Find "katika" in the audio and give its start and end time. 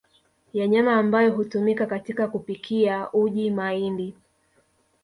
1.85-2.27